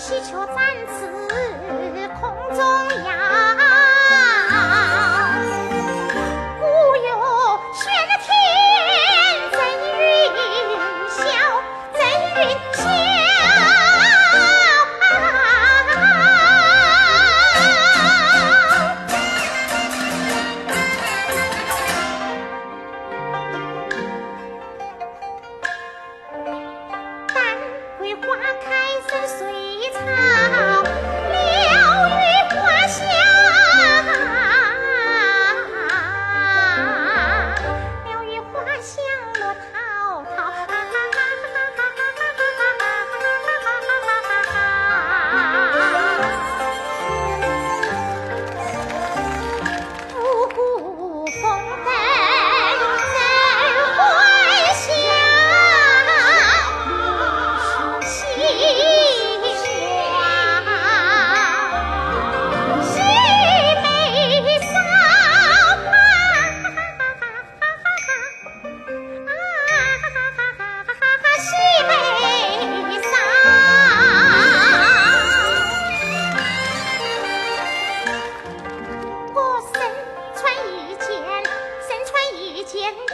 [0.00, 0.56] 喜鹊展
[0.88, 3.49] 翅空中摇。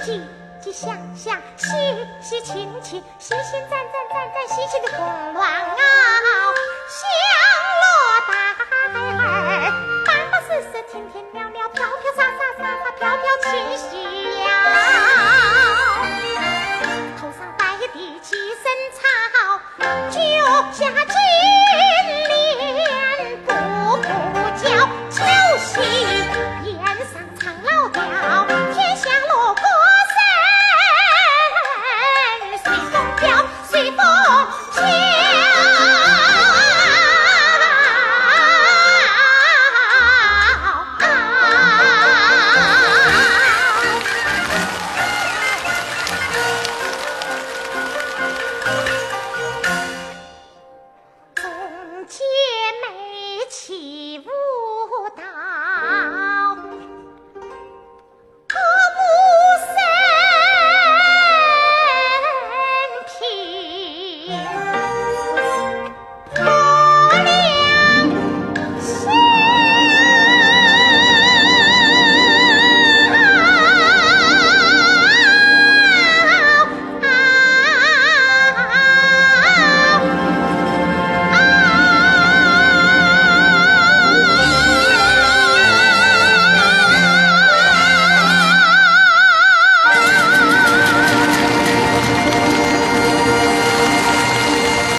[0.07, 0.23] 喜
[0.61, 1.67] 喜祥祥，喜
[2.23, 5.96] 喜庆庆，喜喜赞赞赞赞，喜庆的红鸾啊！